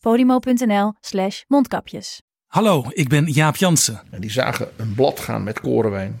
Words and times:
podimo.nl 0.00 0.92
slash 1.00 1.42
mondkapjes. 1.46 2.22
Hallo, 2.46 2.84
ik 2.88 3.08
ben 3.08 3.24
Jaap 3.24 3.56
Jansen 3.56 4.00
En 4.10 4.20
die 4.20 4.30
zagen 4.30 4.68
een 4.76 4.94
blad 4.94 5.20
gaan 5.20 5.42
met 5.42 5.60
korenwijn. 5.60 6.20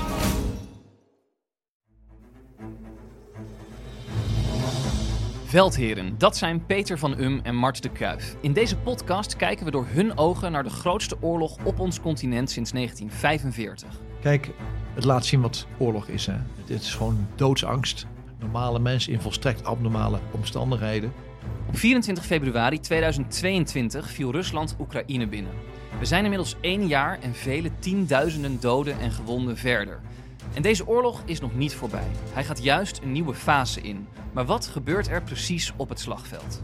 Veldheren, 5.51 6.17
dat 6.17 6.37
zijn 6.37 6.65
Peter 6.65 6.97
van 6.97 7.19
Um 7.19 7.39
en 7.43 7.55
Mart 7.55 7.81
de 7.81 7.89
Kruif. 7.89 8.35
In 8.41 8.53
deze 8.53 8.77
podcast 8.77 9.35
kijken 9.35 9.65
we 9.65 9.71
door 9.71 9.85
hun 9.87 10.17
ogen 10.17 10.51
naar 10.51 10.63
de 10.63 10.69
grootste 10.69 11.17
oorlog 11.21 11.57
op 11.63 11.79
ons 11.79 12.01
continent 12.01 12.51
sinds 12.51 12.71
1945. 12.71 13.89
Kijk, 14.21 14.49
het 14.93 15.03
laat 15.03 15.25
zien 15.25 15.41
wat 15.41 15.67
oorlog 15.77 16.07
is. 16.07 16.25
Hè. 16.25 16.33
Het 16.33 16.81
is 16.81 16.93
gewoon 16.93 17.27
doodsangst. 17.35 18.05
Normale 18.39 18.79
mensen 18.79 19.13
in 19.13 19.21
volstrekt 19.21 19.65
abnormale 19.65 20.19
omstandigheden. 20.31 21.13
Op 21.67 21.77
24 21.77 22.25
februari 22.25 22.79
2022 22.79 24.09
viel 24.09 24.31
Rusland 24.31 24.75
Oekraïne 24.79 25.27
binnen. 25.27 25.53
We 25.99 26.05
zijn 26.05 26.23
inmiddels 26.23 26.55
één 26.61 26.87
jaar 26.87 27.19
en 27.21 27.33
vele 27.33 27.71
tienduizenden 27.79 28.59
doden 28.59 28.99
en 28.99 29.11
gewonden 29.11 29.57
verder. 29.57 29.99
En 30.53 30.61
deze 30.61 30.87
oorlog 30.87 31.21
is 31.25 31.39
nog 31.39 31.55
niet 31.55 31.75
voorbij. 31.75 32.07
Hij 32.33 32.43
gaat 32.43 32.63
juist 32.63 32.99
een 33.03 33.11
nieuwe 33.11 33.33
fase 33.33 33.81
in. 33.81 34.07
Maar 34.33 34.45
wat 34.45 34.67
gebeurt 34.67 35.07
er 35.07 35.23
precies 35.23 35.73
op 35.75 35.89
het 35.89 35.99
slagveld? 35.99 36.61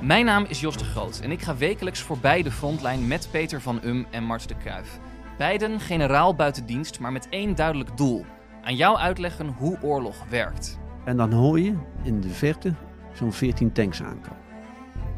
Mijn 0.00 0.24
naam 0.24 0.44
is 0.48 0.60
Jos 0.60 0.76
de 0.76 0.84
Groot 0.84 1.20
en 1.20 1.30
ik 1.30 1.42
ga 1.42 1.56
wekelijks 1.56 2.00
voorbij 2.00 2.42
de 2.42 2.50
frontlijn 2.50 3.06
met 3.06 3.28
Peter 3.30 3.60
van 3.60 3.80
Um 3.84 4.06
en 4.10 4.24
Mart 4.24 4.48
de 4.48 4.56
Kruif. 4.56 4.98
Beiden 5.38 5.80
generaal 5.80 6.34
buiten 6.34 6.66
dienst, 6.66 7.00
maar 7.00 7.12
met 7.12 7.28
één 7.28 7.54
duidelijk 7.54 7.96
doel. 7.96 8.24
Aan 8.62 8.76
jou 8.76 8.98
uitleggen 8.98 9.48
hoe 9.48 9.78
oorlog 9.82 10.24
werkt. 10.28 10.78
En 11.04 11.16
dan 11.16 11.32
hoor 11.32 11.60
je 11.60 11.74
in 12.02 12.20
de 12.20 12.28
verte 12.28 12.74
zo'n 13.12 13.32
14 13.32 13.72
tanks 13.72 14.02
aankomen. 14.02 14.42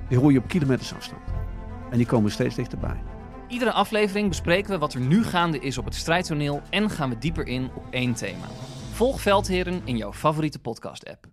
Die 0.09 0.19
hoor 0.19 0.33
je 0.33 0.39
op 0.39 0.49
kilometers 0.49 0.95
afstand. 0.95 1.23
En 1.91 1.97
die 1.97 2.07
komen 2.07 2.31
steeds 2.31 2.55
dichterbij. 2.55 3.03
Iedere 3.55 3.73
aflevering 3.73 4.29
bespreken 4.29 4.71
we 4.71 4.79
wat 4.79 4.95
er 4.95 5.01
nu 5.01 5.25
gaande 5.25 5.59
is 5.59 5.79
op 5.79 5.85
het 5.85 5.95
strijdtoneel 5.95 6.63
en 6.71 6.91
gaan 6.91 7.11
we 7.11 7.19
dieper 7.19 7.47
in 7.47 7.71
op 7.75 7.85
één 7.91 8.15
thema. 8.15 8.47
Volg 8.93 9.21
Veldheren 9.21 9.83
in 9.85 9.97
jouw 9.97 10.13
favoriete 10.13 10.59
podcast-app. 10.59 11.27